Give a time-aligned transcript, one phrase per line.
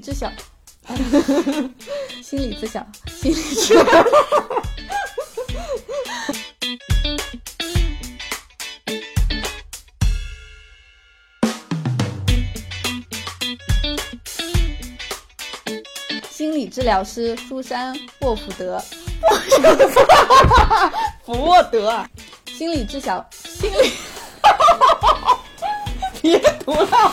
[0.00, 0.30] 知晓，
[2.22, 3.74] 心理知晓， 心理知。
[16.30, 18.82] 心理治疗师苏珊沃福德，
[21.26, 22.02] 福沃德，
[22.46, 23.92] 心理知晓，心理，
[26.22, 27.12] 别读了，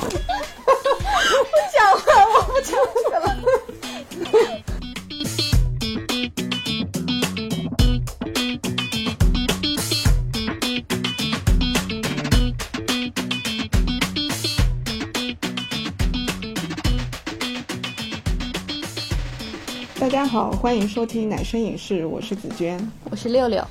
[20.28, 22.78] 好，欢迎收听奶声影视，我是紫娟，
[23.10, 23.64] 我是六六。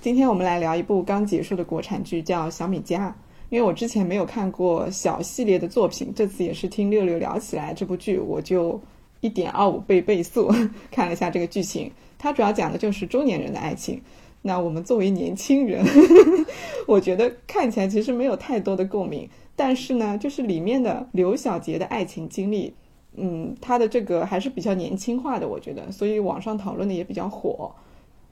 [0.00, 3.08] 今天我们来聊一部刚结束的国产剧，叫《小米家》。
[3.50, 8.80] 因为我之前没有看过小系列的作品，这次也是听六六聊起来这部剧，我就
[9.20, 10.52] 一点二五倍倍速
[10.90, 11.88] 看了一下这个剧情。
[12.18, 14.02] 它主要讲的就是中年人的爱情。
[14.42, 15.86] 那我们作为年轻人，
[16.88, 19.28] 我觉得看起来其实没有太多的共鸣。
[19.54, 22.74] 但是呢，就是里面的刘小杰的爱情经历。
[23.14, 27.70] 嗯，他的这个还是比较年轻化的，我觉得，所以网上讨论的也比较火，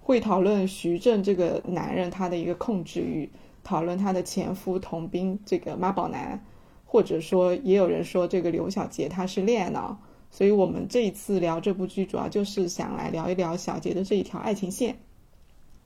[0.01, 3.29] 会讨论徐正这个男人他的一个控制欲，
[3.63, 6.43] 讨论他的前夫童斌这个妈宝男，
[6.87, 9.99] 或者说也有人说这个刘晓杰他是恋爱脑，
[10.31, 14.97] 所以我们这一次聊这部剧，主要就是想来聊一聊小杰的这一条爱情线。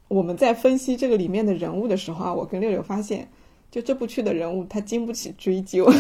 [0.07, 3.29] 我们在分析这个里面的人物的时候啊，我跟六六发现，
[3.73, 5.91] 就这部剧的人物他经不起追究。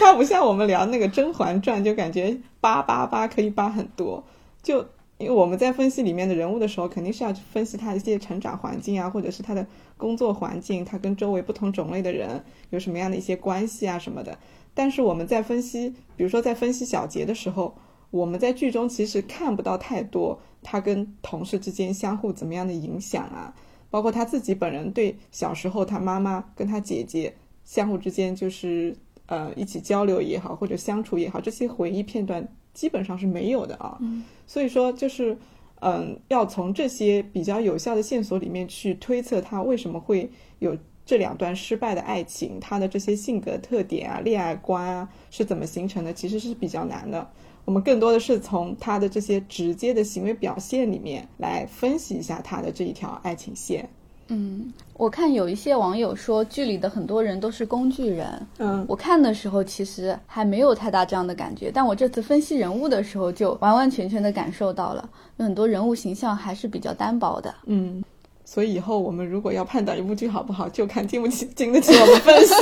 [0.00, 4.24] 它不像我们聊那个《甄嬛传》，就感觉扒扒扒可以扒很多。
[4.62, 4.78] 就
[5.18, 9.66] 因为我们在分析里面的人物的时候，肯定是要去分析他的一些成长环境啊，或者是他的
[9.98, 14.38] 工作环境，他跟周围不同种类的人有什么样的一些关系啊什么的。
[14.72, 17.74] 但是我们在分析，比如说在分析小杰的时候，
[18.10, 23.54] 我们在剧中其实看不到太多他跟同事之间相互怎么样的影响啊，
[23.90, 27.34] 包括他自己本人对小时候他妈妈跟他姐姐
[27.66, 28.96] 相互之间就是。
[29.30, 33.96] 呃，一起交流也好，或者相处也好，这些回忆片段基本上是没有的啊。
[34.44, 35.38] 所以说，就是
[35.80, 40.76] 嗯，要从这些比较有效的线索里面去推测他为什么会有
[41.06, 47.30] 这两段失败的爱情，他的这些性格特点啊、恋爱观啊是怎么形成的，其实是比较难的。
[47.64, 53.88] 我们更多的是从他的这些直接的行为表现里面来分析一下他的这一条爱情线。
[54.30, 58.26] 嗯，我看有一些网友说剧里的很多人都是工具人。
[58.58, 67.54] 嗯，我看的时候其实还没有太大这样的感觉，但我这次分析人物的时候就完完全全的感受到了，有很多人物形象还是比较单薄的。
[67.66, 68.04] 嗯，
[68.44, 72.54] 所以以后我们如果要判断一部剧好不好，就看经不起经得起我们分析。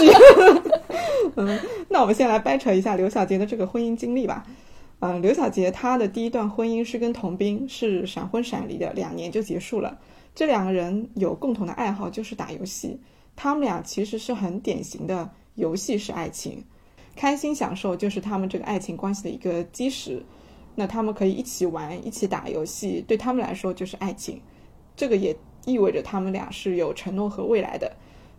[1.36, 4.44] 嗯，那我们先来掰扯一下刘小杰的这个婚姻经历吧。
[5.00, 9.96] 嗯，刘小杰他的第一段婚姻是跟童斌，是闪婚闪离的，两年就结束了。
[10.38, 13.00] 这两个人有共同的爱好，就是打游戏。
[13.34, 16.64] 他们俩其实是很典型的游戏式爱情，
[17.16, 20.24] 开心享受就是他们这个爱情关系的一个基石。
[20.76, 24.40] 那他们可以一起玩，一起打游戏，对他们来说就是爱情。
[24.94, 27.96] 这个也意味着他们俩是有承诺和未来的。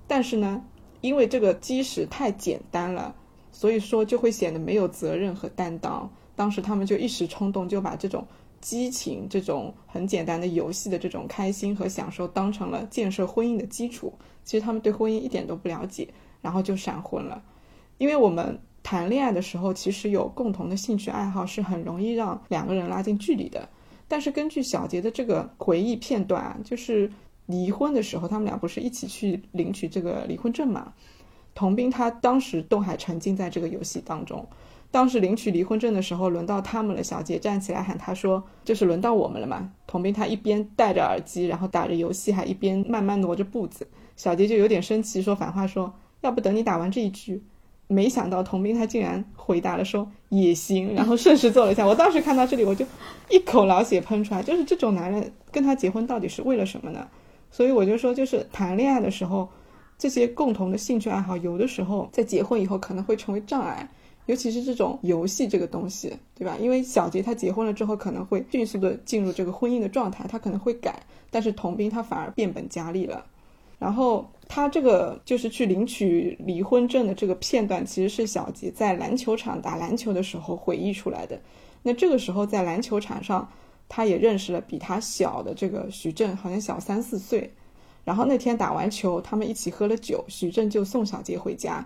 [0.07, 0.63] 但是呢，
[1.01, 3.13] 因为这个基石太简单了，
[3.51, 6.09] 所以说就会显得没有责任和担当。
[6.37, 8.25] 当时他们就一时冲动，就把这种。
[8.61, 14.13] 激情这种很简单的游戏的这种开心和享受，当成了建设婚姻的基础。
[14.43, 16.07] 其实他们对婚姻一点都不了解，
[16.41, 17.41] 然后就闪婚了。
[17.97, 23.67] 因为我们谈恋爱的时候，其实有共同的兴趣爱好，是很容易让两个人拉近距离的。
[24.07, 27.11] 但是根据小杰的这个回忆片段，就是
[27.45, 30.93] 离婚的时候，他们俩不是一起去领取这个离婚证嘛？
[31.53, 34.47] 童斌他当时都还沉浸在这个游戏当中。
[34.91, 37.03] 当时领取离婚证的时候，轮到他们了。
[37.03, 43.87] 小杰站起来喊他说：“就是轮到我们了嘛。”童斌他一边戴着耳机，然后打着游戏，还一边慢慢挪着步子。
[44.15, 47.43] 小杰就有点生气，说反话说：“要不等你打完这一局。”
[47.85, 51.85] 没想到童斌他竟然回答了说：“也行。”然后顺势做了一下。
[51.85, 52.85] 我当时看到这里，我就
[53.29, 54.41] 一口老血喷出来。
[54.43, 57.07] 就是这种男人跟他结婚到底是为了什么呢？
[57.51, 59.49] 所以我就说，就是谈恋爱的时候，
[59.97, 63.89] 这些共同的兴趣爱好，有的时候在结婚以后可能会成为障碍。
[64.29, 66.55] 尤其是这种游戏这个东西，对吧？
[66.61, 73.25] 因为小杰他结婚了之后，可能会迅速的进入这个婚姻的状态，他可能会改，但是童斌他反而变本加厉了。
[73.79, 81.41] 然后他这个就是去领取离婚证的这个片段，其实是小杰在篮球场打篮球的时候回忆出来的。
[81.81, 83.49] 那这个时候在篮球场上，
[83.87, 87.51] 他也认识了比他小的这个徐峥，好像小三四岁。
[88.05, 91.83] 然后那天打完球，他们一起喝了酒，徐峥就送小杰回家。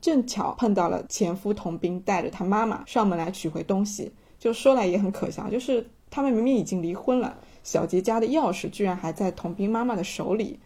[0.00, 4.12] 正巧碰到了前夫童兵带着他妈妈上门来取回东西。
[4.38, 10.58] 就说来也很可笑，就是他们明明已经离婚了，小杰家的钥匙居然还在童兵妈妈的手里。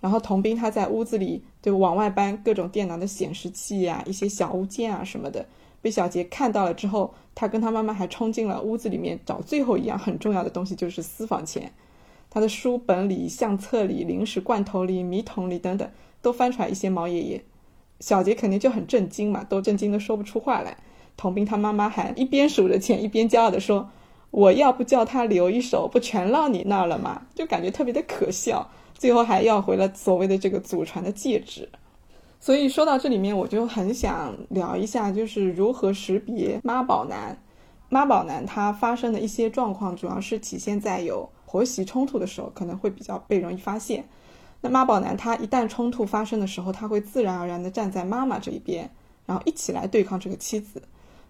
[0.00, 5.46] 然后童兵他在屋子里就往外搬各种电脑的显示器呀、一些小物件啊什么的，
[5.80, 11.72] 被小杰看到了之后，他跟他妈妈还冲进了屋子里面找最后一样很重要的东西，就是私房钱。
[12.28, 15.90] 他的书本里、相册里、零食罐头里、米桶里等等，
[16.20, 17.42] 都翻出来一些毛爷爷。
[18.04, 20.76] 小杰肯定就很震惊嘛，都震惊的说不出话来。
[21.16, 23.88] 童兵他妈妈还一边数着钱，一边骄傲的说
[24.30, 28.68] ：“我要不叫他留一手，不全落你那儿了吗？”就感觉特别的可笑。
[28.92, 31.66] 最后还要回了所谓的这个祖传的戒指。
[32.38, 37.38] 所以说到这里面，我就很想聊一下，就是如何识别妈宝男。
[37.88, 44.04] 妈宝男他发生的一些状况，主要是体现在有婆媳冲突的时候，可能会比较被容易发现。
[44.64, 48.90] 那妈宝男他一旦冲突发生的时候，他会自然而然的站在妈妈这一边，
[49.26, 50.82] 然后一起来对抗这个妻子。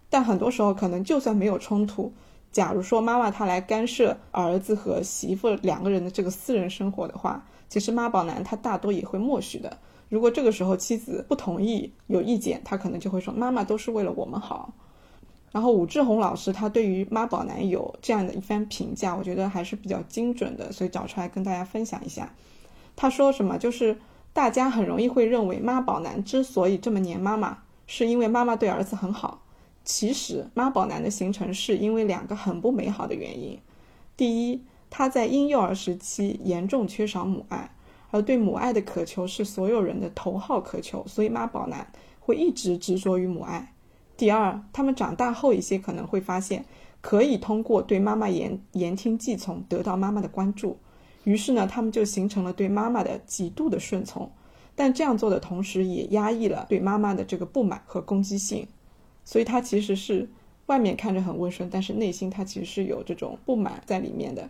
[0.08, 2.12] 但很多时候，可能就算没有冲突，
[2.52, 9.76] 假如说妈妈她来干涉儿子和媳妇两个人的这个私人生活的话，其实妈宝男他大多也会默许的。
[10.08, 14.72] 如果这个时候妻子不同意、有意见，他可能就会说：“妈妈都是为了我们好。”
[15.50, 22.32] 然后武志红老师他对于妈宝男有这样的一番评价，我觉得还是比较精准的，所以找出来跟大家分享一下。
[22.96, 23.58] 他说什么？
[23.58, 23.96] 就是
[24.32, 29.42] 大家很容易会认为妈宝男之所以这么黏妈妈，是因为妈妈对儿子很好。
[29.84, 33.58] 其实妈宝男的形成是因为两个很不美好的原因。
[34.16, 37.70] 第一，他在婴幼儿时期严重缺少母爱，
[38.10, 41.86] 而对母爱的渴求是所有人的头号渴求，所以妈宝男
[42.20, 43.74] 会一直执着于母爱。
[44.16, 46.64] 第二，他们长大后一些可能会发现，
[47.00, 50.78] 可以通过对妈妈言言听计从得到妈妈的关注，
[51.24, 54.30] 于是呢，他们就形成了对妈妈的极度的顺从，
[54.74, 58.66] 但这样做的同时也压抑了对妈妈的这个不满和攻击性。
[59.24, 60.28] 所以他其实是
[60.66, 64.48] 外面看着很温顺，但是内心他其实是有这种不满在里面的。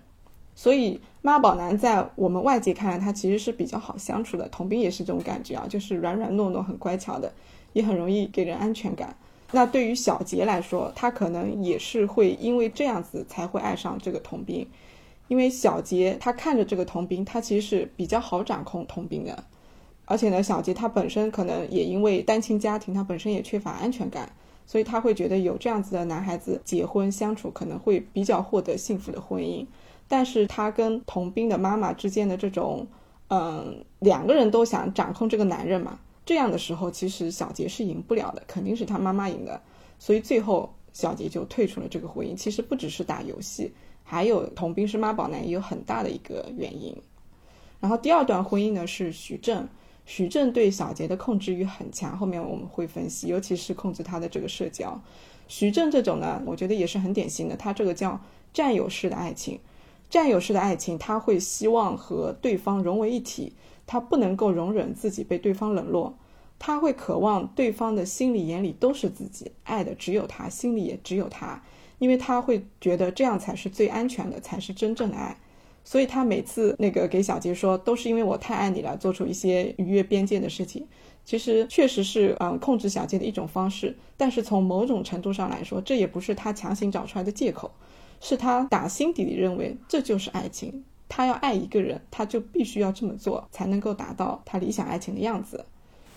[0.56, 4.48] 所以妈宝男在我们外界看来，他其实是比较好相处的。
[4.48, 7.32] 童兵也是这种感觉啊，就是软软糯糯、很乖巧的，
[7.72, 9.16] 也很容易给人安全感。
[9.52, 14.66] 那对于小杰来说，他可能也是会因为这样子才会爱上这个童兵，
[15.28, 19.44] 因为小杰他看着这个童兵，他其实是比较好掌控童兵的。
[20.04, 24.30] 而且呢，小杰他本身可能也因为单亲家庭，他本身也缺乏安全感。
[24.66, 29.66] 所以他会觉得有这样子的男孩子结婚相处可能会比较获得幸福的婚姻，
[30.08, 32.86] 但是他跟童兵的妈妈之间的这种，
[33.28, 39.60] 嗯，两个人都想掌控这个男人嘛，这样的时候其实小杰是赢不了的，肯定是他妈妈赢的，
[39.98, 42.34] 所以最后小杰就退出了这个婚姻。
[42.34, 43.70] 其实不只是打游戏，
[44.04, 46.96] 还有同兵是妈宝男也有很大的一个原因。
[47.80, 49.66] 然后第二段婚姻呢是徐正。
[50.06, 55.00] 徐正对小杰的控制欲很强，后面我们会分析，尤其是控制他的这个社交。
[55.48, 58.20] 徐正这种呢，我觉得也是很典型的，他这个叫
[58.52, 59.58] 占有式的爱情。
[60.10, 63.54] 占有式的爱情，他会希望和对方融为一体，
[63.86, 66.14] 他不能够容忍自己被对方冷落，
[66.58, 71.62] 他会渴望对方的心里眼里都是自己，爱的只有他，心里也只有他，
[71.98, 75.36] 因为他会觉得这样才是最安全的，才是真正的爱。
[75.84, 80.86] 所以他每次那个给小杰说，都是因为我太爱你了，做出一些逾越边界的事情。
[81.26, 87.70] 其实确实是嗯控制小杰的一种方式，但是从某种程度上来说，这也不是他强行找出来的借口，
[88.20, 90.84] 是他打心底里认为这就是爱情。
[91.06, 95.64] 他要爱一个人，他就必须要这么做，才能够达到他理想爱情的样子。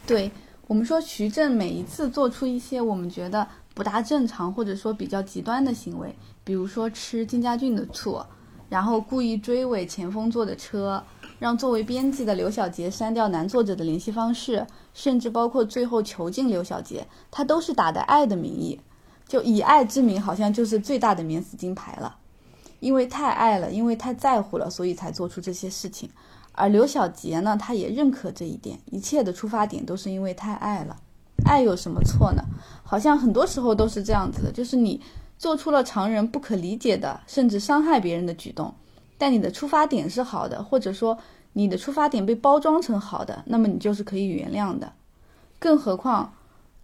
[0.05, 0.31] 对
[0.65, 3.47] 我们说，徐正每一次做出一些我们觉得
[3.77, 8.19] 不大正常或者说比较极端的行为，比如说吃金家俊的醋。
[8.69, 11.01] 然后故意追尾前锋坐的车，
[11.37, 14.65] 让作为编辑的刘小杰删掉男作者的联系方式，
[14.95, 18.81] 甚至包括最后囚禁刘小杰，他都是打的爱的名义，
[19.27, 22.17] 就以爱之名，好像就是最大的免死金牌了。
[22.79, 26.09] 因为太爱了，因为太在乎了，所以才做出这些事情。
[26.51, 30.97] 而刘小杰呢，他也认可这一点，一切的出发点都是因为太爱了。
[31.45, 32.43] 爱有什么错呢？
[32.83, 35.01] 好像很多时候都是这样子的，就是你。
[35.39, 38.73] 做出了常人不可理解的，甚至伤害别人的举动，
[39.19, 41.15] 但你的出发点是好的，或者说
[41.53, 44.91] 你的出发点被包装成好的，那么你就是可以原谅的。
[45.59, 46.33] 更何况，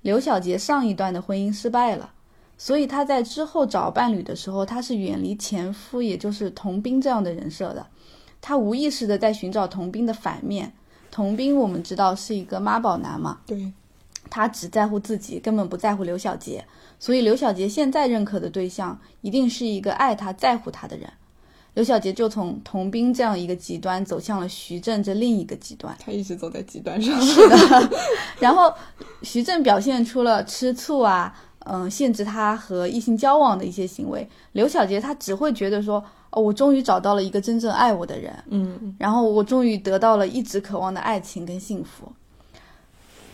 [0.03, 2.12] 刘小杰上一段的婚姻失败了，
[2.55, 7.88] 所以他在之后找伴侣的时候，他是远离前夫，也就是童兵这样的人设的。
[8.39, 10.72] 他无意识的在寻找童兵的反面。
[11.10, 13.39] 童兵我们知道是一个妈宝男嘛？
[13.48, 13.74] 对。
[14.34, 16.66] 他只在乎自己，根本不在乎刘小杰。
[16.98, 21.08] 所以刘小杰现在认可的对象一定是一个爱他、在乎他的人。
[21.75, 25.96] 刘小杰就从童兵这样一个极端走向了徐正这另一个极端。
[26.04, 27.22] 他一直走在极端上。
[27.22, 27.90] 是的，
[28.42, 28.74] 然后
[29.22, 31.32] 徐正表现出了吃醋啊，
[31.66, 34.28] 嗯，限制他和异性交往的一些行为。
[34.54, 42.12] 刘小杰他只会觉得说，哦，我终于找到了一个真正爱我的人，嗯，然后我终于得到了一直渴望的爱情跟幸福。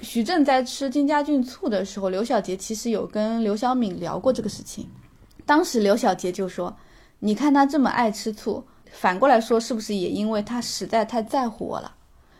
[0.01, 4.87] 徐正在吃金家俊醋的时候，刘小杰其实有跟刘小敏聊过这个事情。
[5.45, 6.75] 当时刘小杰就说
[7.19, 11.93] ：“你看他这么爱吃醋，反过来说是不是也因为他实在太在乎我了？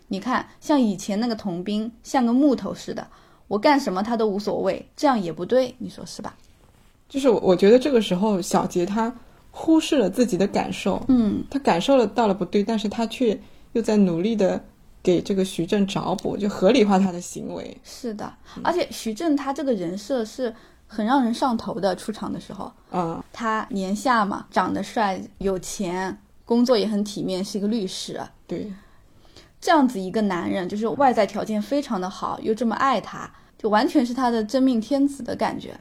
[0.07, 3.05] 你看，像以前那个童兵，像个木头似的，
[3.47, 6.35] 我干什么他都无所谓，这样也不对，你说是吧？”
[7.09, 9.13] 就是我我觉得这个时候小杰他
[9.51, 13.39] 忽视了自己的感受，嗯，他感受了到了不对，但是他却
[13.73, 14.63] 又在努力的。
[15.01, 17.77] 给这个徐正找补，就合理化他的行为。
[17.83, 20.53] 是的，而且徐正他这个人设是
[20.87, 21.95] 很让人上头的。
[21.95, 28.19] 出场的时候，嗯，他年下嘛，长得帅，有钱，工作也很体面，是一个律师。
[28.45, 28.71] 对，
[29.61, 35.79] 这样子一个男人，就是外在条件非常的好，又这么爱他，就完全是他的真命天子的感觉。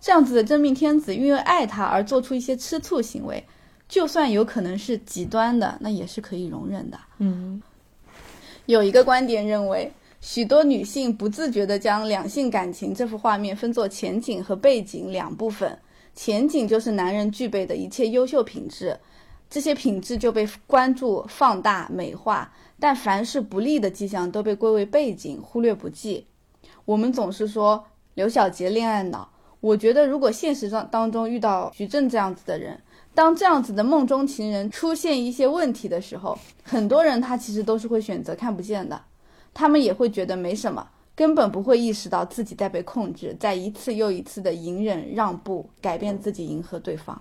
[0.00, 3.46] 这样子的真命天子，因为爱他而做出一些吃醋行为，
[3.88, 6.98] 就算有可能是极端的，那也是可以容忍的。
[7.18, 7.62] 嗯。
[8.70, 15.76] 有一个观点认为，许多女性不自觉地将两性感情这幅画面分作前景和背景两部分。
[16.14, 18.96] 前景就是男人具备的一切优秀品质，
[19.48, 22.48] 这些品质就被关注、放大、美化；
[22.78, 26.24] 但凡是不利的迹象都被归为背景，忽略不计。
[26.84, 27.84] 我们总是说
[28.14, 32.80] 刘晓杰恋爱脑，我觉得如果现实当当中遇到徐正这样子的人，
[33.14, 39.00] 当这样子的梦中情人出现一些问题的时候，很多人他其实都是会选择看不见的，
[39.52, 47.20] 他们也会觉得没什么，根本不会意识到自己在被控制，在一次又一次的隐忍让步，改变自己迎合对方。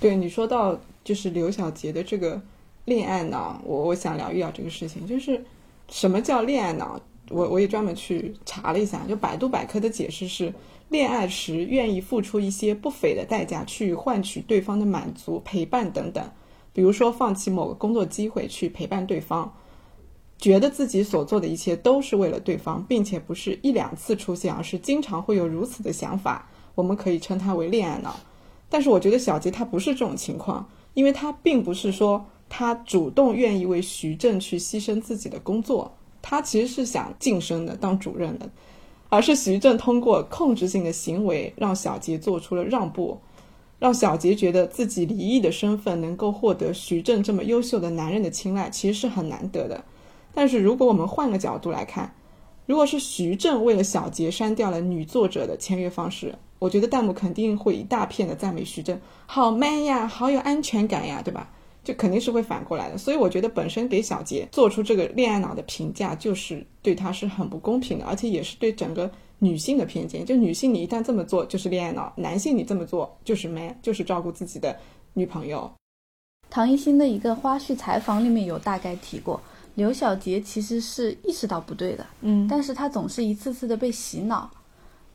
[0.00, 2.42] 对你说到就是刘晓杰的这个
[2.84, 5.42] 恋爱脑，我我想聊一聊这个事情，就是
[5.88, 7.00] 什么叫恋爱脑？
[7.30, 10.52] 我我也专门去查了一下，就百度百科的解释是。
[10.90, 16.22] 恋爱时愿意付出一些不菲的代价去换取对方的满足、陪伴等等，
[16.74, 19.52] 比如说放弃某个工作机会去陪伴对方，
[20.38, 28.14] 觉得自己所做的一切都是为了对方，并且不是一两次出现，而是经常会有如此的想法，我们可以称他为恋爱脑。
[28.68, 38.48] 但是我觉得小杰他不是这种情况，因为他并不是说他主动愿意为徐正去牺牲自己的工作，他其实是想晋升的，当主任的。
[39.10, 43.20] 而是徐正通过控制性的行为，让小杰做出了让步，
[43.78, 49.84] 让小杰觉得自己离异的身份能够获得徐正这么优秀的男人的青睐，其实是很难得的。
[50.32, 52.12] 但是如果我们换个角度来看，
[52.66, 61.50] 如果是徐正为了小杰删掉了女作者的签约方式，我觉得弹幕肯定会一大片的赞美徐正，好 man 呀，好有安全感呀，对吧？
[61.84, 70.24] 就肯定是会反过来的，所以我觉得本身给小杰做出这个恋爱脑的评价，就是对他是很不公平的，而且也是对整个女性的偏见。
[70.24, 74.74] 就女性，你一旦这么做就是恋爱脑；男性，你这么做就是 man，就是照顾自己的
[75.12, 75.70] 女朋友。
[76.48, 79.40] 唐艺昕的一个花絮采访里面有大概提过，
[79.74, 84.50] 刘晓杰其实是意识到不对的，嗯，但是他总是一次次的被洗脑。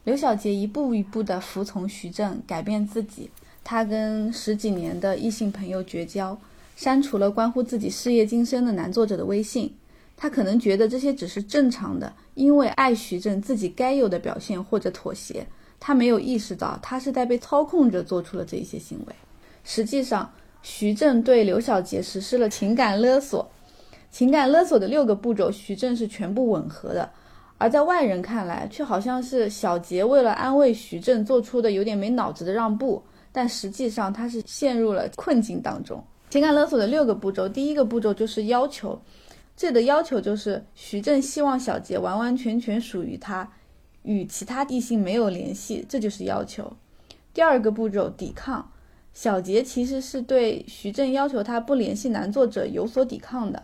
[0.04, 3.30] 刘晓杰一步一步的服从徐正，改变自己，
[3.64, 6.38] 他跟十几年的异性朋友绝交。
[6.80, 9.70] 删除了关乎自己事业晋升的男作者的微信，
[10.16, 15.46] 他可能觉得这些只是正常的，因为爱徐正自己该有的表现或者妥协。
[15.78, 19.14] 他没有意识到他是在被操控着做出了这一些行为。
[19.66, 20.32] 实际上，
[20.62, 23.46] 徐正对刘小杰实施了情感勒索，
[24.10, 27.10] 情感勒索的六个步骤，徐正是全部吻合的。
[27.58, 36.02] 而在外人看来，却好像是小杰为了安慰徐正做出的有点没脑子的让步，但实际上他是陷入了困境当中。
[36.30, 39.02] 情感勒索的六个步骤，第一个步骤就是要求，
[39.58, 43.52] 这的要求就是徐正希望小杰完完全全属于他，
[44.04, 46.72] 与其他异性没有联系，这就是要求。
[47.34, 48.72] 第二个步骤抵抗，
[49.12, 53.64] 小杰其实是对徐正要求他不联系男作者有所抵抗的，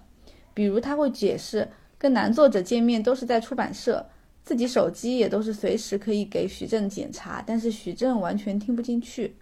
[0.56, 1.70] 比如他会解释
[2.00, 4.08] 跟男作者见面都是在出版社，
[4.44, 9.36] 自己手机也都是随时可以给徐正检查，但是徐正完全听不进去。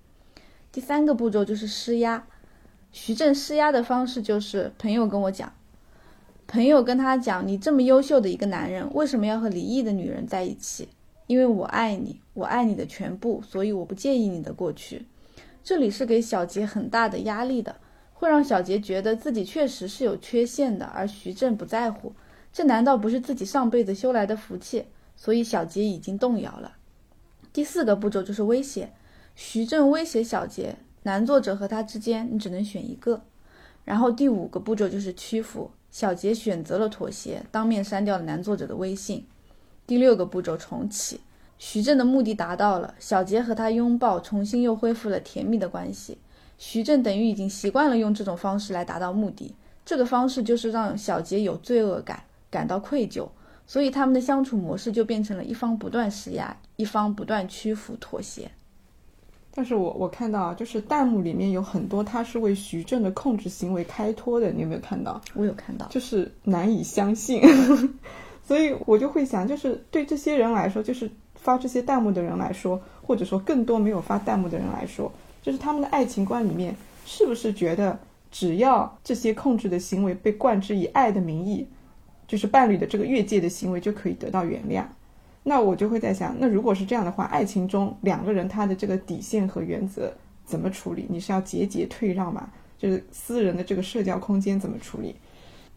[0.73, 2.27] 第三个步骤就是施压。
[2.93, 5.51] 徐正施压的方式就是朋友跟我讲，
[6.45, 10.88] 朋友跟他讲，你这么优秀的一个男人，为什么要和离异的女人在一起？
[11.25, 15.07] 因为我爱你，我爱你的全部，所以我不介意你的过去。
[15.63, 17.77] 这里是给小杰很大的压力的，
[18.13, 22.13] 会让小杰觉得自己确实是有缺陷的，而徐正不在乎。
[22.51, 24.85] 这难道不是自己上辈子修来的福气？
[25.15, 26.73] 所以小杰已经动摇了。
[27.51, 28.91] 第四个步骤就是威胁，
[29.33, 30.75] 徐正威胁小杰。
[31.03, 33.22] 男作者和他之间，你只能选一个。
[33.83, 39.25] 然后第五个步骤就是屈服，小杰选择了妥协，当面删掉了男作者的微信。
[39.86, 41.19] 第六个步骤重启，
[41.57, 46.17] 徐正的目的达到了，小杰和他拥抱，重新又恢复了甜蜜的关系。
[46.57, 53.27] 徐正等于已经习惯了用这种方式来达到目的，这个方式就是让小杰有罪恶感，感到愧疚，
[53.67, 58.50] 所以他们的相处模式就变成了一方不断施压，一方不断屈服妥协。
[59.55, 65.22] 但是我我看到啊，就是弹幕里面有很多他是为徐正的控制行为开脱的，你有没有看到？
[65.36, 67.39] 我有看到，就是难以相信，
[68.43, 75.12] 所以我就会想，就是对这些人来说，就是发这些弹幕的人来说，或者说更多没有发弹幕的人来说，
[75.43, 78.00] 就是他们的爱情观里面，是不是觉得
[78.31, 81.67] 只要这些控制的行为被冠之以爱的名义，
[82.27, 84.83] 就是伴侣的这个越界的行为就可以得到原谅？
[85.43, 90.12] 那我就会在想，那如果是这样的话，爱情中两个人他的这个底线和原则
[90.45, 91.05] 怎么处理？
[91.09, 92.50] 你是要节节退让吗？
[92.77, 95.15] 就是私人的这个社交空间怎么处理？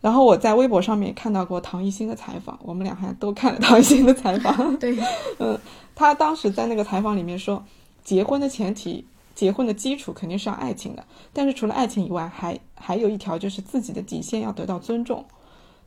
[0.01, 4.77] 然后我在微博上面看到过唐艺昕的采访，我们俩还都看了唐艺昕的采访。
[4.79, 4.97] 对，
[5.41, 5.59] 嗯，
[5.95, 7.65] 他当时在那个采访里面说，
[8.05, 9.05] 结婚的前提、
[9.35, 15.25] 结婚的基础肯定是要爱情的，但是除了爱情以外，还还有一条就是自己的底线要得到尊重。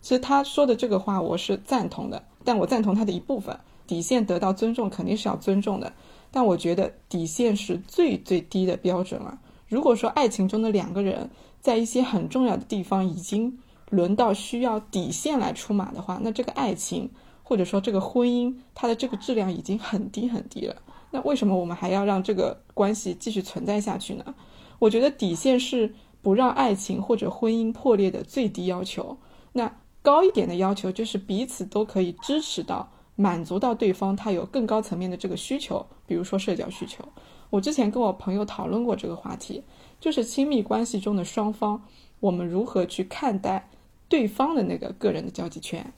[0.01, 3.55] 其实他说的这个话我是赞同的，但我赞同他的一部分。
[3.85, 5.93] 底线得到尊重肯定是要尊重的，
[6.31, 9.39] 但我觉得底线是最最低的标准了。
[9.67, 11.29] 如果说爱情中的两个人
[11.61, 13.59] 在一些很重要的地方已经
[13.91, 17.07] 轮到需要底线来出马的话，那这个爱情
[17.43, 20.75] 或者说这个婚姻，它的这个质量已经很低很低了。
[21.11, 24.33] 那为什么我们还要让这个关系继续存在下去呢？
[24.79, 29.17] 我觉得底线是不让爱情或者婚姻破裂的最低要求。
[29.53, 32.89] 那高一点的要求就是彼此都可以支持到。
[33.15, 37.03] 满足到对方他有更高层面的这个需求，比如说社交需求。
[37.49, 39.61] 我之前跟我朋友讨论过这个话题，
[39.99, 41.83] 就是亲密关系中的双方，
[42.21, 43.69] 我们如何去看待
[44.07, 45.91] 对方的那个个人的交际圈。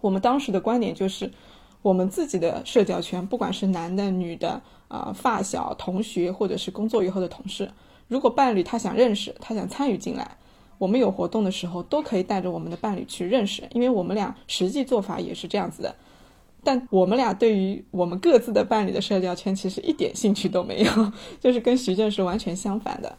[0.00, 1.30] 我们当时的观点就是，
[1.82, 7.70] 我们自己的社交圈，不管是男的、女的，啊，发小、同学，或者是工作以后的同事，
[8.08, 10.38] 如果伴侣他想认识，他想参与进来，
[10.80, 15.94] 我们有活动的时候都可以带着我们的伴侣去认识，因为我们俩实际做法也是这样子的。
[16.64, 23.14] 但我们俩对于我们各自的伴侣的社交圈，其实一点兴趣都没有， 就是跟徐正是完全相反的。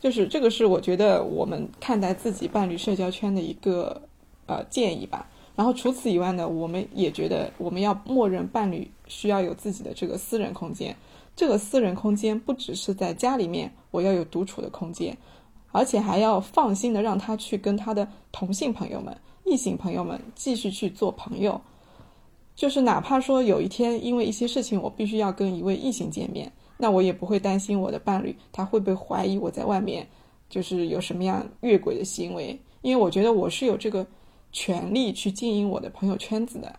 [0.00, 4.00] 就是这个是我觉得我们看待自己伴侣社交圈的一个
[4.46, 5.28] 呃建议吧。
[5.54, 10.96] 然后除此以外呢，我们也觉得我们要默认伴侣需要有自己的这个私人空间。
[11.34, 15.16] 这个私人空间不只是在家里面，我要有独处的空间，
[15.76, 21.60] 而且还要放心的让他去跟他的同性朋友们、异性朋友们继续去做朋友。
[22.54, 30.08] 就是哪怕说有一天因为一些事情我必须要跟一位异性见面，那我也不会担心我的伴侣他会不会怀疑我在外面
[30.48, 34.06] 就是有什么样越轨的行为，因为我觉得我是有这个
[34.52, 36.74] 权利去经营我的朋友圈子的。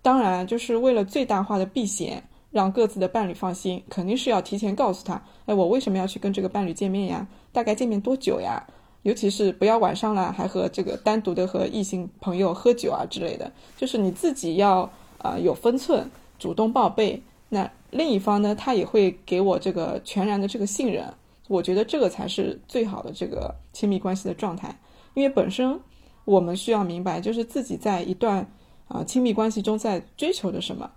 [0.00, 2.22] 当然，就是为了最大化的避嫌，
[2.58, 7.26] 让各自的伴侣放心，肯定是要提前告诉他，哎，我为什么要去跟这个伴侣见面呀？
[7.52, 8.62] 大概见面多久呀？
[9.02, 14.90] 尤其是不要晚上了还和这个单独的和异性朋友喝酒啊之类的，就是你自己要。
[15.20, 17.20] 啊，有分寸，主动报备。
[17.48, 21.12] 那另一方呢，他也会给我这个全然的这个信任。
[21.48, 24.78] 我觉得这个才是最好的这个亲密关系的状态。
[25.14, 25.80] 因为本身
[26.24, 28.46] 我们需要明白，就是自己在一段
[28.86, 30.88] 啊亲密关系中在追求着什么。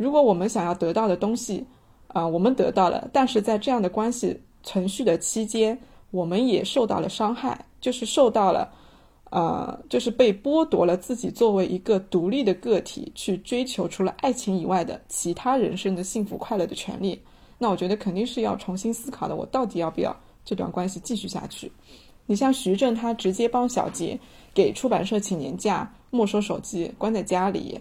[0.00, 1.62] 如果我们想要得到的东西
[2.08, 5.78] 啊，我们得到了，但是在这样的关系存续的期间，
[6.10, 8.72] 我们也受到了伤害，就是受到了。
[9.30, 17.20] 呃，就是被剥夺了自己作为一个独立的个体去追求除了爱情以外的其他人生的幸福快乐的权利，
[17.56, 19.36] 那我觉得肯定是要重新思考的。
[19.36, 21.70] 我到底要不要这段关系继续下去？
[22.26, 24.18] 你像徐正，他直接帮小杰
[24.52, 27.78] 给出版社请年假，没收手机，关在家里，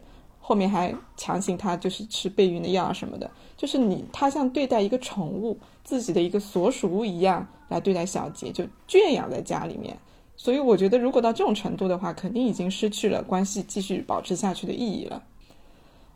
[0.49, 9.95] 后面还强行他就是吃备孕的药啊什么的，就是你他像对待一个宠物，自己的一个所属物一样来对待小杰，就圈养在家里面。
[10.35, 15.21] 所以我觉得，如果到这种程度的话，肯定已经失去了关系继续保持下去的意义了。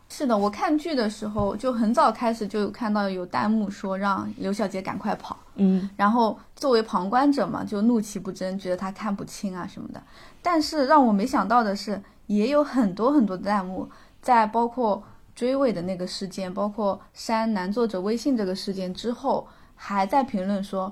[0.09, 10.01] 是的，我看剧的时候就很早开始就有看到有弹幕说让刘小杰赶快跑，嗯，然后作为旁观者嘛，就怒其不争，觉得他看不清啊什么的。
[10.41, 13.89] 但是让我没想到的是，也有很多很多的弹幕
[14.23, 15.03] 在包括
[15.35, 20.91] 追尾的那个事件，包括删男作者微信这个事件之后，还在评论说。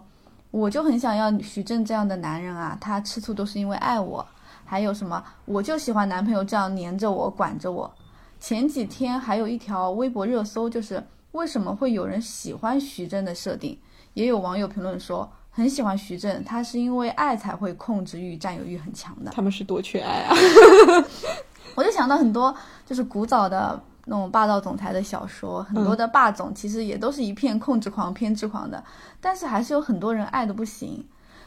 [0.51, 4.27] 我就很想要徐正这样的男人啊，他吃醋都是因为爱我。
[4.65, 5.23] 还有什么？
[5.45, 7.89] 我就喜欢男朋友这样黏着我、管着我。
[8.37, 13.79] 前几天还有一条微博热搜，就是为什么会有人喜欢徐峥的设定？
[14.13, 19.31] 也有网友评论说，很喜欢徐峥，他是因为爱才会控制欲、占有欲很强的。
[19.31, 20.35] 他们是多缺爱啊！
[21.75, 22.55] 我就想到很多
[22.85, 28.83] 就是古早的那种霸道总裁的小说，很多的霸总其实也都是一片控制狂、偏执狂的，
[29.19, 31.05] 但是还是有很多人爱的不行。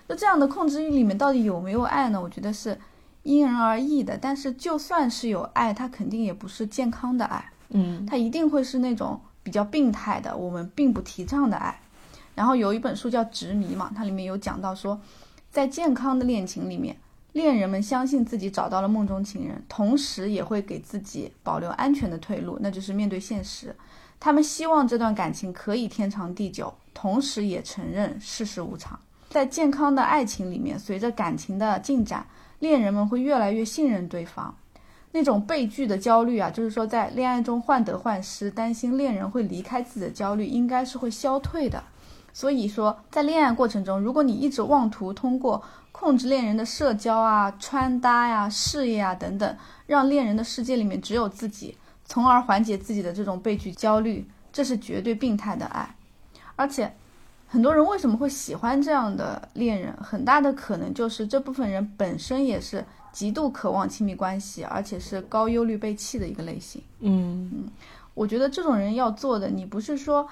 [0.09, 2.21] 就这样的控制欲里面到底有没有爱呢？
[2.21, 2.79] 我觉得是
[3.23, 4.19] 因人而异的。
[4.19, 11.81] 但是就算是有爱，它肯定也不是健康的爱，嗯它一定会是那种比较病态的，我们并不提倡的爱。
[12.35, 15.01] 然后有一本书叫《执迷》嘛，它里面有讲到说，
[15.51, 16.97] 在健康的恋情里面，
[17.35, 23.75] 恋人们相信自己找到了梦中情人，同时也会给自己保留安全的退路，那就是面对现实。
[24.21, 28.97] 他们希望这段感情可以天长地久，同时也承认世事无常。
[29.31, 32.25] 在健康的爱情里面，随着感情的进展，
[32.61, 34.55] 恋人们会越来越信任对方。
[35.11, 41.83] 那种被拒的焦虑啊，就是说在恋爱中患得患失，担心恋人会离开自己的焦虑，应该是会消退的。
[42.33, 45.63] 所以说，在恋爱过程中，如果你一直妄图通过
[45.97, 55.95] 控制恋人的社交啊、穿搭呀、事业啊等等，让恋人的世界里面只有自己，从而缓解自己的这种被拒焦虑，这是绝对病态的爱。
[56.57, 56.93] 而且，
[57.47, 59.97] 很多人为什么会喜欢这样的恋人？
[60.03, 66.83] 很大的可能就是这部分人本身也是极度渴望亲密关系，而且是高忧虑被弃的一个类型。
[67.01, 67.69] 嗯
[68.15, 70.29] 我觉得这种人要做的，你不是说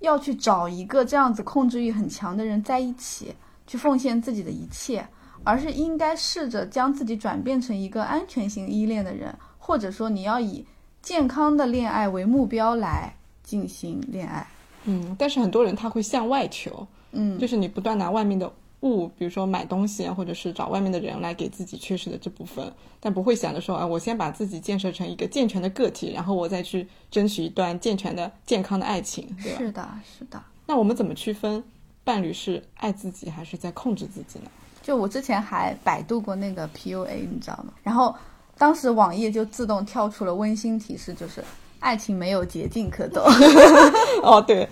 [0.00, 3.34] 要去找一个这样子控制欲很强的人在一起，
[3.66, 5.06] 去奉献自己的一切，
[5.42, 10.64] 而是应该试着将自己转变成一个安全型依恋的人，或者说你要以
[11.02, 14.46] 健康的恋爱为目标来进行恋爱。
[14.84, 29.58] 嗯，但是很多人他会向外求，嗯，就是你不断拿外面的物，比如说买东西啊，或者是找外面的人来给自己缺失的这部分，但不会想着说啊，我先把自己建设成一个健全的个体，然后我再去争取一段健全的、健康的爱情，对吧？
[29.58, 30.42] 是的，是的。
[30.66, 31.64] 那我们怎么区分
[32.04, 34.50] 伴侣是爱自己还是在控制自己呢？
[34.82, 37.72] 就我之前还百度过那个 PUA，你知道吗？
[37.82, 38.14] 然后
[38.58, 41.42] 当时网页就自动跳出了温馨提示，就是
[41.80, 43.24] 爱情没有捷径可走。
[44.22, 44.68] 哦，对，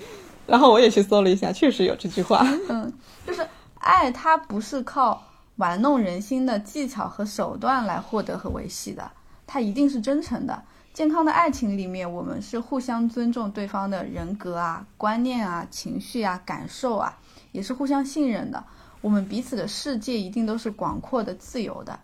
[0.47, 2.47] 然后我也去搜了一下，确实有这句话。
[2.69, 2.93] 嗯，
[3.27, 3.47] 就是
[3.79, 5.23] 爱它不是靠
[5.57, 9.11] 玩弄人心的技巧和手段来获得和维系的，
[9.47, 10.63] 它一定是真诚的。
[10.93, 17.19] 健康的爱情里面，我们是互相尊重对方的人格啊、观念啊、情绪啊、感受啊，
[17.53, 18.63] 也是互相信任的。
[19.01, 21.99] 我们彼此的世界一定都是广阔的、自由的。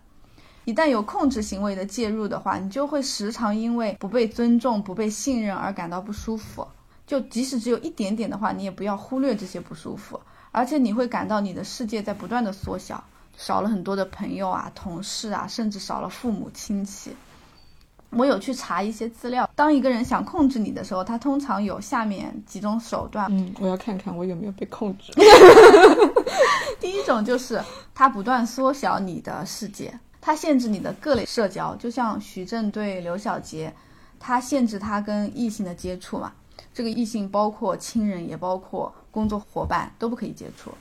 [0.65, 6.67] 一旦有控制行为的介入的话，你就会时常因为不被尊重、不被信任而感到不舒服。
[7.05, 10.19] 就即使只有一点点的话，你也不要忽略这些不舒服，
[10.51, 13.03] 而且你会感到你的世界在不断的缩小，
[13.37, 17.15] 少了很多的朋友啊、同事啊，甚至少了父母亲戚。
[18.11, 23.27] 我有去查一些资料，当一个人想控制你的时候，他通常有下面几种手段。
[23.29, 25.13] 嗯，我要看看我有没有被控制。
[26.79, 27.61] 第一种就是
[27.93, 33.73] 他不断缩小你的世界，他限制你的各类社交，就像徐正对刘晓杰，
[34.19, 36.31] 他限制他跟异性的接触嘛。
[36.73, 40.71] 这个异性包括亲人，也包括工作伙伴，都不可以接触。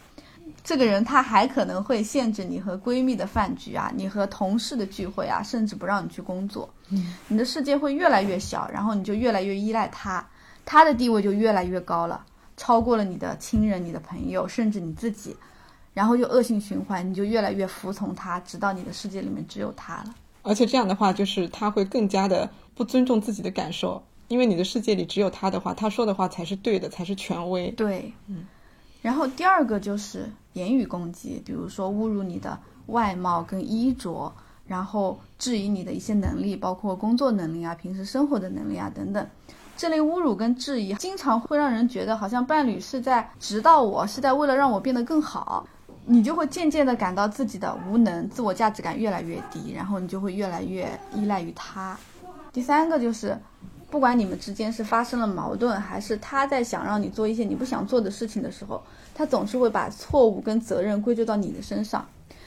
[0.64, 6.68] 这个人他还可能会限制你和闺蜜的饭局啊，你和同事的聚会啊，甚至不让你去工作。
[6.90, 10.26] 嗯，你的世界会越来越小，然后你就越来越依赖他，
[10.64, 12.24] 他的地位就越来越高了，
[12.56, 15.34] 超过了你的亲人、你的朋友，甚至你自己。
[15.94, 20.14] 然后就恶性循环，你就越来越服从他，直到你的世界里面只有他了。
[20.42, 27.70] 而且这样的话，就是他会更加的不尊重自己的感受，因为你的世界里只有他的话，他说的话才是对的，才是权威。
[27.72, 28.46] 对，嗯。
[29.00, 34.32] 然后第二个就是言语攻击，比如说侮辱你的外貌跟衣着，
[34.66, 39.26] 然后质疑你的一些能力，包括工作能力啊、平时生活的能力啊等等。
[39.76, 45.66] 这类侮辱跟质疑，经常会让人觉得好像伴侣是在指导我，是在为了让我变得更好。
[46.10, 51.96] 你就会渐渐的感到自己的无能，自我价值感越来越低，然后你就会越来越依赖于他。
[52.50, 53.38] 第三个就是，
[53.90, 58.82] 不管你们之间是发生了矛盾，还是他在想让你做一些你不想做的事情的时候，
[59.14, 62.06] 他总是会把错误跟责任归咎到你的身上，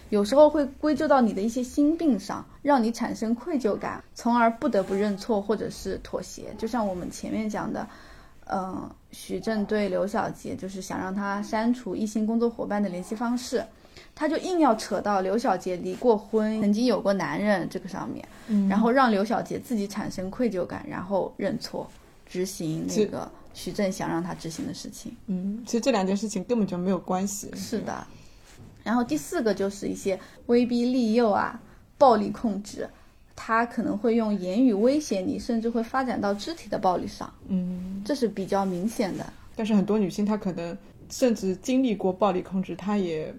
[0.10, 6.54] 有时候会归咎到你的一些心病上，让你产生愧疚感，从而不得不认错或者是妥协。
[6.58, 7.88] 就像我们前面讲的。
[8.54, 13.64] 嗯，徐正对刘晓杰就是想让他删除异性工作伙伴的联系方式，
[14.16, 21.90] 他就硬要扯到刘小杰离过婚，曾经有过男人这个上面，嗯然后让刘小杰自己产生愧疚感，然后认错，
[22.26, 25.16] 执行那个徐正想让他执行的事情。
[25.28, 27.50] 嗯，其实这两件事情根本就没有关系。
[27.56, 28.06] 是的，
[28.84, 31.60] 然后第四个就是一些威逼利诱啊，
[31.98, 32.88] 暴力控制。
[33.34, 39.26] 他可能会用言语威胁你，甚至会发展到肢体的暴力上，嗯，这是比较明显的。
[39.56, 40.78] 但是很多女性她可能
[41.10, 43.34] 甚至经历过暴力控制，她也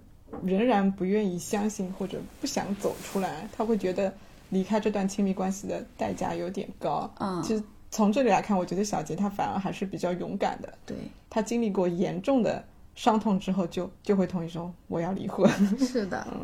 [0.45, 4.13] 仍然不愿意相信或者不想走出来，他会觉得
[4.51, 7.11] 离开这段亲密关系的代价有点高。
[7.19, 10.73] 嗯，其实从这里来看，我觉得小杰他反而还是比较勇敢的。
[10.87, 10.97] 对，
[11.29, 12.65] 他经历过严重的
[12.95, 15.51] 伤痛之后，就就会同意说我要离婚。
[15.79, 16.41] 是的，嗯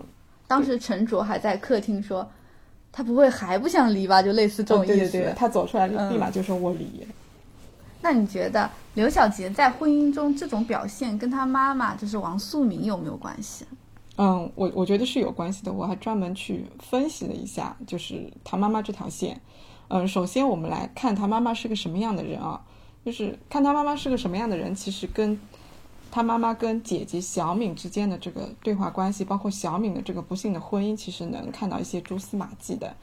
[0.46, 2.26] 当时陈卓还在客厅说，
[2.90, 4.22] 他不会还不想离吧？
[4.22, 4.96] 就类似这种意思。
[4.96, 7.06] 对对对，他走出来嗯立马就说我离。
[8.00, 13.64] 那你觉得刘晓杰在婚姻中这种表现跟他妈妈就是王素敏有没有关系？
[14.16, 15.72] 嗯，我我觉得是有关系的。
[15.72, 19.40] 我还专门去分析了一下，就是他妈妈这条线。
[19.88, 22.60] 嗯，首先我们来看他妈妈是个什么样的人啊？
[23.04, 25.38] 就是看他妈妈是个什么样的人，其实跟
[26.10, 32.94] 他妈妈跟姐姐小敏之间的这个对话关系，包括小敏的这个不幸的婚姻，其实能看到一些蛛丝马迹的。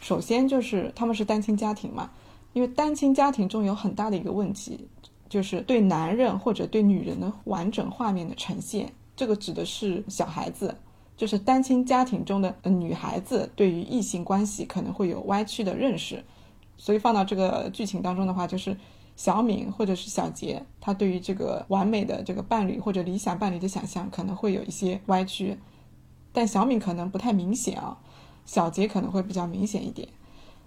[0.00, 2.10] 首先就是他们是单亲家庭嘛，
[2.52, 4.88] 因为单亲家庭中有很大的一个问题，
[5.28, 8.92] 就是对男人或者对女人的完整画面的呈现。
[9.14, 10.74] 这个指的是小孩子，
[11.16, 16.24] 就是单亲家庭中的、女孩子对于异性关系可能会有歪曲的认识，
[16.76, 18.76] 所以放到这个剧情当中的话，就是
[19.14, 25.58] 小敏或者是小杰，他对于这个完美的这个伴侣或者理想伴侣的想象可能会有一些歪曲，
[26.32, 27.98] 但小敏可能不太明显啊，
[28.46, 30.08] 小杰可能会比较明显一点。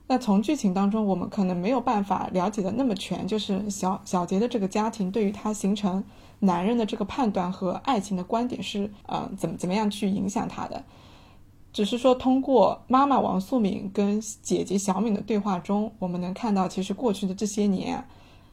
[0.08, 6.04] 那从剧情当中，我们可能没有办法了解的那么全，就是小小杰的这个家庭对于他形成
[6.40, 10.84] 男人的这个判断和爱情的观点是呃怎么怎么样去影响他的。
[11.74, 18.08] 只是说通过妈妈王素敏跟姐姐小敏的对话中，我们能看到，其实过去的这些年，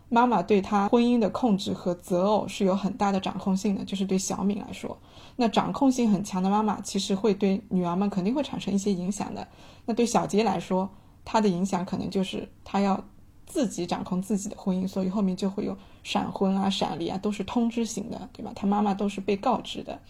[0.09, 4.99] 妈妈对她婚姻的控制和择偶是有很大的掌控性的，就是对小敏来说，
[5.37, 9.47] 那掌控性很强的妈妈，其实会对女儿们肯定会产生一些影响的。
[9.85, 10.91] 那对小杰来说，
[11.25, 13.05] 他的影响可能就是他要
[13.47, 18.53] 自己掌控自己的婚姻，所以后面就会有闪婚啊、闪离啊，都是通知型的，对吧？
[18.55, 20.01] 他妈妈都是被告知的。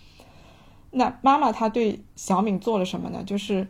[0.90, 3.25] 那妈妈她对小敏做了什么呢？
[3.25, 3.66] 就是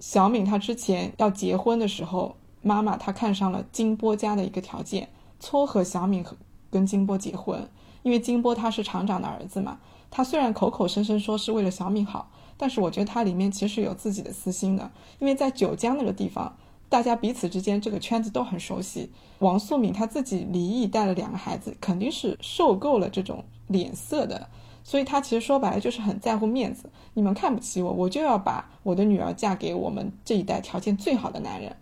[0.00, 6.36] 小敏她之前要结婚的时候，妈妈她看上了金波家的一个条件，撮合小敏和
[6.70, 7.68] 跟金波结婚，
[8.02, 9.78] 因为金波他是厂长的儿子嘛。
[10.10, 16.56] 他虽然口口声声说是为了小敏好，但是我觉得他里面其实有自己的私心的，因为在九江那个地方，
[16.90, 19.10] 大家彼此之间这个圈子都很熟悉。
[19.38, 24.48] 王素敏她自己离异带了两个孩子，肯定是受够了这种脸色的，
[24.82, 26.90] 所以她其实说白了就是很在乎面子。
[27.14, 31.74] 你们看不起我，我就要把我的女儿嫁给我们这一代条件最好的男人。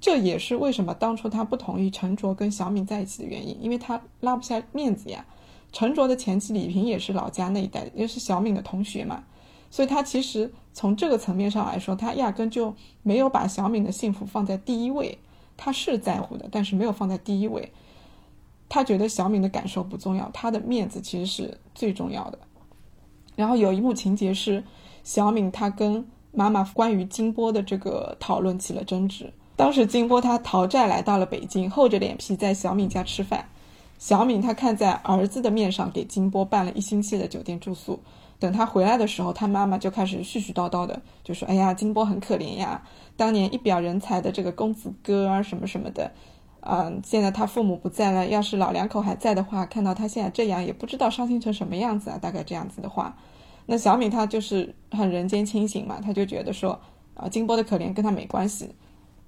[0.00, 5.26] 这也是为什么当初她不同意陈卓跟小敏在一起的原因，因为她拉不下面子呀。
[5.70, 9.24] 陈卓的前妻李萍也是老家那一带的，也是小敏的同学嘛，
[9.70, 15.16] 所以他其实从这个层面上来说，他压根就没有把小敏的幸福放在第一位。
[15.56, 17.70] 他是在乎的，但是没有放在第一位。
[18.68, 22.38] 他觉得小敏的感受不重要，他的面子其实是最重要的。
[23.34, 24.62] 然后有一幕情节是，
[25.04, 29.32] 小敏她跟妈妈关于金波的这个讨论起了争执。
[29.56, 33.44] 当时金波他逃债来到了北京，厚着脸皮在小敏家吃饭。
[33.98, 37.98] 小敏她看在儿子的面上，给金波办了一星期的酒店住宿。
[38.38, 42.80] 等他回来的时候，他妈妈就开始絮絮叨叨的，就说：“哎呀，金波很可怜呀，
[43.16, 46.12] 当年一表人才的这个公子哥啊，什么什么的，
[46.60, 53.16] 嗯，现在他父母不在了，要是老两口还在的话，看到他现在这样，也不知道伤心成什么样子啊。”大概这样子的话，
[53.66, 56.80] 那小敏她就是很人间清醒嘛，她就觉得说，
[57.14, 58.72] 啊，金波的可怜跟他没关系，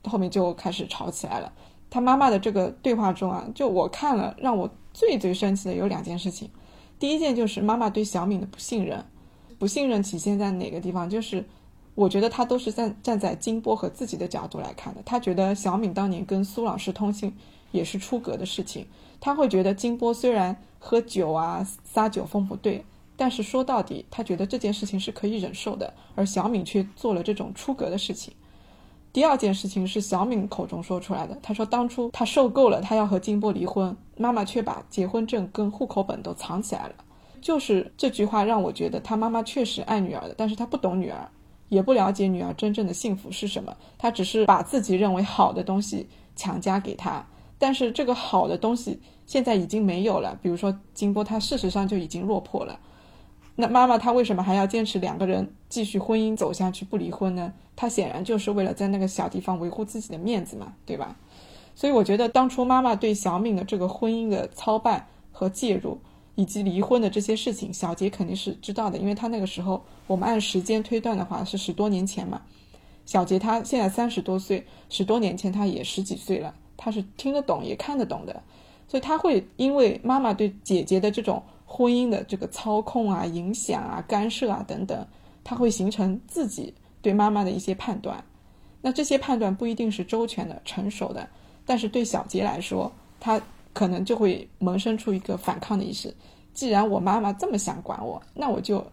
[0.05, 1.53] 后面就开始吵起来了。
[1.91, 6.49] 他妈妈的这个对话中啊，就我看了，让我最最生气的有两件事情。
[7.01, 9.05] 第一件就是妈妈对小敏的不信任，
[9.59, 11.09] 不信任体现在哪个地方？
[11.09, 11.45] 就是
[11.95, 15.01] 我觉得她都是站站在金波和自己的角度来看的。
[15.05, 17.35] 她觉得小敏当年跟苏老师通信
[17.73, 18.87] 也是出格的事情，
[19.19, 22.85] 她会觉得金波虽然喝酒啊撒酒疯不对，
[23.17, 28.35] 但是说到底，她觉得这件事情是可以忍受的，而小敏却做了这种出格的事情。
[29.13, 36.95] 第二件事情是小敏口中说出来的，她说当初她受够了，她要和金波离婚，妈妈却把结婚证跟户口本都藏起来了。
[37.41, 41.29] 就是这句话让我觉得她妈妈确实爱女儿的，但是她不懂女儿，
[41.71, 47.27] 也不了解女儿真正的幸福是什么，她只是把自己认为好的东西强加给她，
[47.59, 52.79] 但是这个好的东西现在已经没有了，比如说金波，他事实上就已经落魄了。
[53.61, 57.53] 那妈妈她为什么还要坚持两个人继续婚姻走下去不离婚呢？
[57.77, 61.17] 她显然就是为了在那个小地方维护自己的面子嘛，对吧？
[61.77, 65.99] 所以我觉得当初妈妈对小敏的这个婚姻的操办和介入，
[66.35, 72.43] 以及离婚的这些事情，小杰肯定是知道的，因为他那个时候我们按时间推断的话是十多年前嘛。
[73.07, 78.43] 小杰他现在三十多岁，十多年前他也十几岁了，他是听得懂也看得懂的，
[78.87, 85.07] 所以他会因为妈妈对姐姐的这种婚姻的这个操控啊、影响啊、干涉啊等等，
[85.45, 88.23] 他会形成自己对妈妈的一些判断。
[88.83, 91.29] 那这些判断不一定是周全的、成熟的，
[91.65, 93.41] 但是对小杰来说，他
[93.73, 96.13] 可能就会萌生出一个反抗的意识。
[96.53, 98.85] 既然我妈妈这么想管我，那我就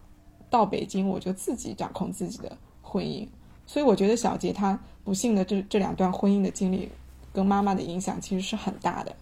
[0.47, 3.27] 到北京，我就自己掌控自己的婚姻。
[3.65, 6.87] 所以我觉得小杰他不幸的这这两段婚姻的经历，
[7.33, 9.15] 跟妈妈的影响其实是很大的。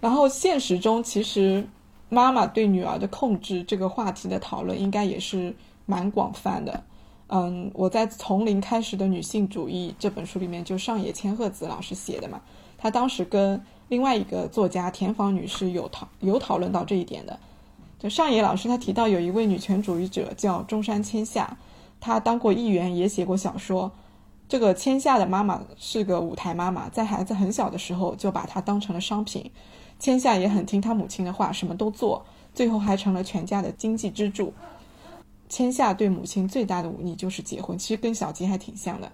[0.00, 1.66] 然后现实中，其实
[2.08, 5.54] 妈妈对女儿的控制这个话题的讨论，应该也是
[5.86, 6.82] 蛮广泛的。
[7.28, 12.40] 嗯，我在《从零开始的女性主义》这本书里面，就上野千鹤子老师写的嘛，
[12.78, 17.36] 她当时跟另外一个作家田房女士有讨有讨论到这一点的。
[17.98, 21.56] 就上野老师她提到有一位女权主义者叫中山千夏，
[21.98, 23.90] 她当过议员，也写过小说。
[24.48, 29.50] 这个千夏的妈妈是个舞台妈妈，在孩子很小的时候就把她当成了商品。
[29.98, 34.52] 千夏也很听她母亲的话，什么都做，最后还成了全家的经济支柱。
[35.48, 39.10] 千夏对母亲最大的忤逆就是结婚，其实跟小吉还挺像的。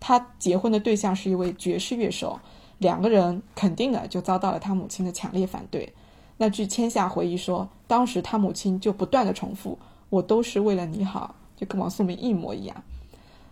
[0.00, 2.38] 他结婚的对象是一位爵士乐手，
[2.78, 5.92] 两个人肯定的就遭到了他母亲的强烈反对。
[6.36, 9.78] 那据千夏回忆说，当时他母亲就不断的重复
[10.10, 12.82] ：“我都是为了你好”，就跟王素明一模一样。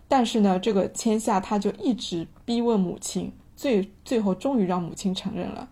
[0.08, 5.68] 但是呢，这个千夏他就一直逼问母亲，最最后终于让母亲承认了。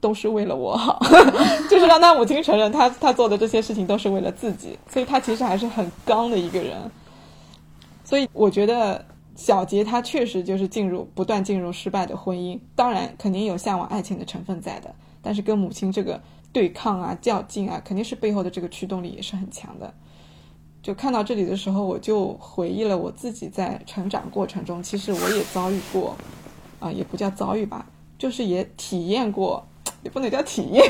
[0.00, 1.00] 都是为了我好，
[1.68, 6.90] 就是让他母亲承认他他做的这些事情都是为了自己，所以他其实还是很刚的一个人。
[8.04, 9.04] 所以我觉得
[9.36, 16.20] 小杰他确实就是进入不断进入失败的婚姻，当然肯定有向往爱情的成分在的，但是跟母亲这个
[16.52, 19.92] 对抗啊、较劲啊，肯定是背后的这个驱动力也是很强的。
[20.80, 26.16] 就看到这里的时候，我就回忆了我自己在成长过程中，其实我也遭遇过，
[26.78, 27.84] 啊，也不叫遭遇吧，
[28.16, 29.66] 就是也体验过。
[30.02, 30.84] 也不能叫体验，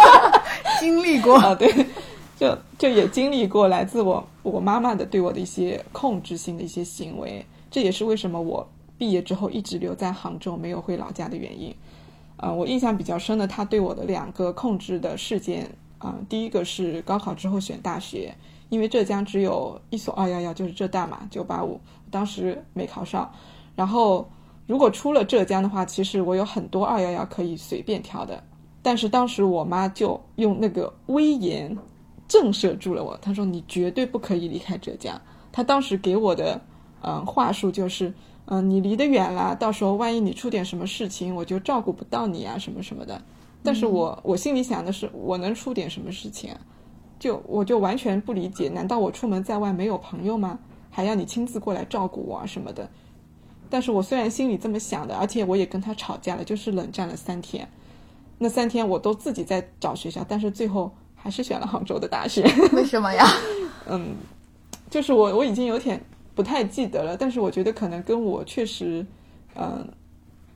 [0.80, 1.36] 经历过。
[1.36, 1.72] 啊，对，
[2.36, 8.68] 就就也经历过来自我我妈妈的对我的一些控制性的一些行为，这也是为什么我
[8.98, 11.74] 毕业之后一直留在杭州没有回老家的原因。
[12.36, 18.34] 啊，我印象比较深的，他对我的两个控制的事件啊，第一个是高考之后选大学，
[18.68, 23.32] 因为浙江只有一所二幺幺，就是浙大嘛，九八五，当时没考上，
[23.74, 24.28] 然后。
[24.66, 28.42] 如果出了浙江的话，其实我有很多二幺幺可以随便挑的，
[28.82, 31.76] 但是当时我妈就用那个威严
[32.26, 33.16] 震慑住了我。
[33.18, 35.20] 她说：“你绝对不可以离开浙江。”
[35.52, 36.60] 她当时给我的
[37.02, 38.12] 嗯话术就是
[38.46, 43.22] ：“嗯，你离得远了，到时候万一你出点什么事情，我就照顾不到你啊，什么什么的。”
[43.62, 46.52] 但是我我心里想的是，我能出点什么事情？
[47.18, 50.58] 就我就完全不理解，难道我出门在外没有朋友吗？
[50.90, 52.88] 还要你亲自过来照顾我啊什么的？
[53.68, 57.68] 但是我虽然心里这么想的，而且我也跟他吵架了，就是冷战了三天。
[58.38, 62.42] 那三天我都自己在找学校，但是最后还是选了杭州的大学。
[62.72, 63.24] 为什么呀？
[63.88, 64.14] 嗯，
[64.90, 65.98] 就是我我已经有点
[66.34, 69.06] 不太记得了，但是我觉得可能跟我确实，
[69.54, 69.88] 嗯，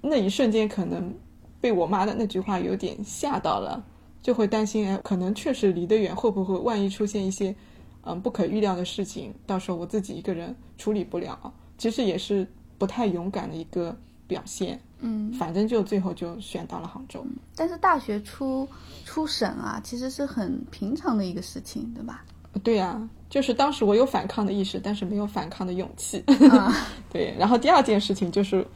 [0.03, 1.15] 那一瞬间可能
[1.59, 3.83] 被我妈的那句话有点吓到了，
[4.23, 7.55] 就会担心，哎，可能确实离得远，会不会万一出现一些
[8.03, 11.53] 嗯不可预料的事情，到时候我自己一个人处理不了。
[11.79, 12.47] 其实也是。
[12.81, 13.95] 不太勇敢的一个
[14.27, 17.23] 表现，嗯，反正就最后就选到了杭州。
[17.55, 18.67] 但是大学出
[19.05, 22.25] 出省啊，其实是很平常的一个事情，对吧？
[22.63, 26.25] 对呀，就是当时我有反抗的意识，但是没有反抗的勇气。
[27.13, 28.67] 对，然后第二件事情就是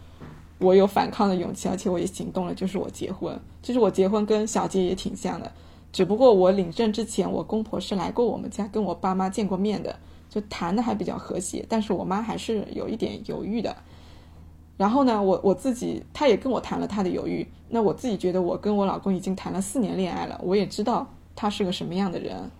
[0.58, 3.40] 我有反抗的勇气，而且我也行动了，就是我结婚。
[3.62, 5.50] 其实我结婚跟小杰也挺像的，
[5.94, 13.74] 只不过我领证之前，我公婆是来过我们家，跟我爸妈见过面的，就谈的还比较和谐，但是我妈还是有一点犹豫的。
[14.76, 17.46] 然后呢，我我自己，他也跟我谈了他的犹豫。
[17.68, 22.50] 那我自己觉得，我跟我老公已经谈了四年恋爱了，我也知道他是个什么样的人。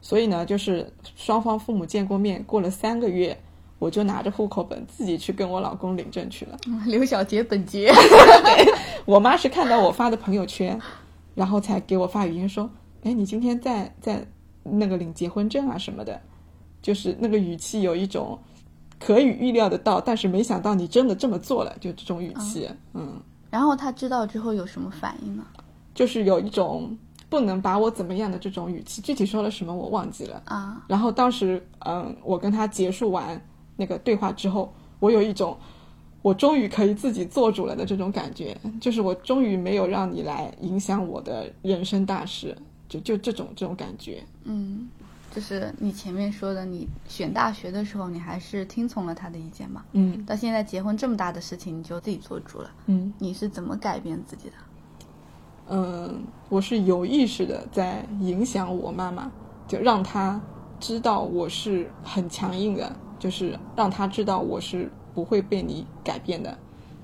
[0.00, 3.36] 所以呢，就是双方父母见过面，过了三个月，
[3.78, 6.56] 我就拿着户口本自己去跟我老公领证去了。
[6.86, 7.92] 刘小杰本杰，
[9.04, 10.80] 我妈是看到我发的朋友圈，
[11.34, 12.70] 然后才给我发语音说
[13.02, 14.24] ：“哎，你今天在在
[14.62, 16.20] 那个领结婚证啊什么的，
[16.80, 18.38] 就是那个语气有一种。”
[19.04, 23.20] 可以预料得到，但是没想到你真的这么做了，就这种语气，嗯。
[23.50, 25.44] 然后他知道之后有什么反应呢？
[25.94, 26.96] 就是有一种
[27.28, 30.82] 不能把我怎么样的这种语气，具体说了什么我忘记了啊。
[30.88, 33.38] 然后当时，嗯，我跟他结束完
[33.76, 35.54] 那个对话之后，我有一种
[36.22, 42.56] 我终于可以自己做主了的这种感觉，就是我终于没有让你来影响我的人生大事，
[42.88, 44.88] 就就这种这种感觉，嗯。
[45.34, 49.84] 就是你前面说的，你选大学的时候，你还是听从了他的意见嘛？
[49.92, 50.24] 嗯。
[50.24, 52.70] 到现在结婚这么大的事情，你就自己做主了。
[52.86, 53.12] 嗯。
[53.18, 54.54] 你是怎么改变自己的？
[55.70, 59.32] 嗯，我是有意识的在影响我妈妈，
[59.66, 60.40] 就让她
[60.78, 66.56] 知道我是很强硬的，就是让她知道我是不会被你改变的。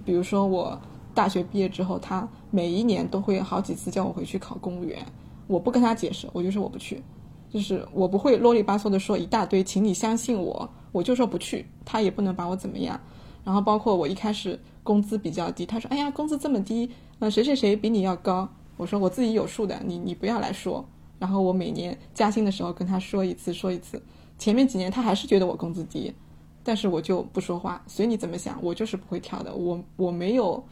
[0.05, 0.79] 比如说我
[1.15, 5.05] 大学毕业之后，她每一年都会好几次叫我回去考公务员，
[5.47, 7.03] 我不跟她解释，我就说我不去，
[7.51, 12.99] 就是我不会啰里吧嗦的说一大堆，请你相信我，我就说不去，他也不能把我怎么样。
[13.45, 16.91] 然后包括我一开始工资比较低，他说哎呀工资这么低。
[17.19, 18.49] 呃谁谁谁比你要高？
[18.79, 20.83] 我说我自己有数的，你你不要来说。
[21.19, 24.01] 然后我每年加薪的时候跟他说一次说一次。
[24.39, 26.15] 前面几年他还是觉得我工资低，
[26.63, 29.55] 但是我就不说话，随你怎么想，我就是不会跳的。
[29.55, 30.65] 我我没有，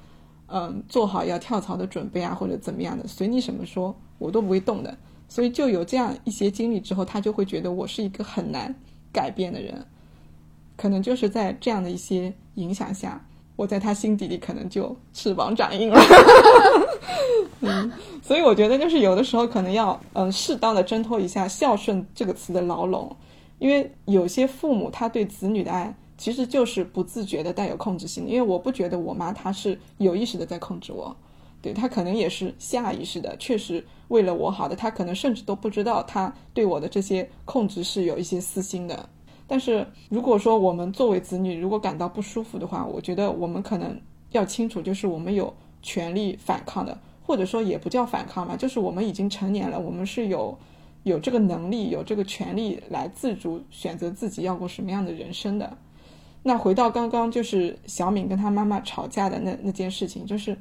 [0.46, 4.96] 嗯，做好要跳槽的准备啊，或者怎么样的，随你什么说，我都不会动的。
[5.28, 8.74] 所以就有这样一些经历之后，他就会觉得我是一个很难
[9.12, 9.84] 改变的人。
[10.76, 13.24] 可能就是在这样的一些影响下。
[13.56, 16.00] 我在他心底里可能就翅膀长硬了，
[17.58, 17.90] 嗯，
[18.22, 23.16] 所以我觉得就是有的时候可能要嗯适当的挣脱一下孝顺这个词的牢笼，
[23.58, 31.16] 因为有些父母他对子女的爱其实就是不自觉的带有控制性，因为我不觉得我妈她是有意识的在控制我，
[31.68, 39.08] 对她可能也是下意识的，确实为了我好的，他可能甚至都不知道他对我的这些控制是有一些私心的。
[39.46, 43.98] 但是如果说我们作为子女，如果感到不舒服的话，我觉得我们可能
[44.32, 45.52] 要清楚，就是我们有
[45.82, 50.56] 权利反抗的，或者说也不叫反抗嘛，就是我们已经成年了，我们是有
[51.02, 55.76] 有这个能力、有这个权利来自主选择自己要过什么样的人生的。
[56.42, 60.56] 那回到刚刚就是小敏跟她妈妈吵架的那那件事情，就是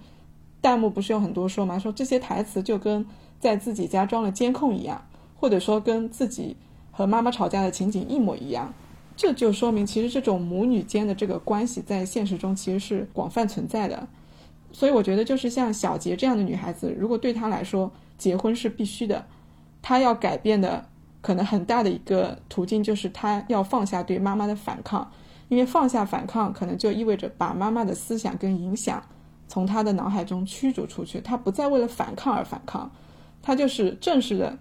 [0.67, 3.05] 弹幕不是有很多说嘛，说这些台词就跟
[3.39, 5.05] 在自己家装了监控一样，
[5.35, 6.55] 或者说跟自己。
[6.89, 8.73] 和妈妈吵架的情景一模一样，
[9.15, 14.07] 这就说明其实这种母女间的这个关系在现实中其实是广泛存在的。
[14.71, 19.23] 所以我觉得，就是像小杰这样的女孩子，如果对她来说结婚是必须的，
[19.79, 20.83] 她要改变的
[21.21, 25.11] 可能很大的一个途径就是她要放下对妈妈的反抗，
[25.49, 29.03] 因为放下反抗可能就意味着把妈妈的思想跟影响
[29.47, 32.91] 从他的脑海中驱逐出去，他不再为了反抗而反抗，
[33.41, 34.57] 他就是正式的。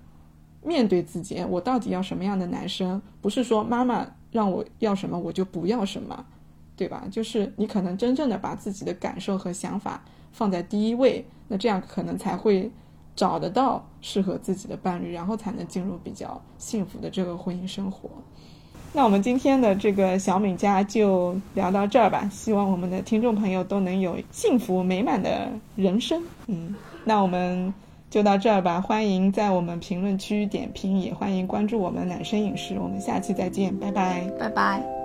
[0.62, 3.00] 面对自己，我到底要什么样的男生？
[3.22, 6.26] 不是说妈妈让我要什么我就不要什么，
[6.74, 7.04] 对吧？
[7.08, 12.68] 就是你可能真正的把自己的感受和想法放在第一位，那这样可能才会
[13.14, 18.10] 找得到适合自己的伴侣，然后才能进入比较幸福的这个婚姻生活。
[18.92, 26.22] 那我们今天的这个小敏家就聊到这儿吧，希望我们的听众朋友都能有幸福美满的人生。
[26.46, 26.74] 嗯，
[27.04, 27.72] 那我们。
[28.08, 34.95] 就到这儿吧，欢迎在我们评论区点评，也欢迎关注我们男生影视，我们下期再见，拜拜，拜拜。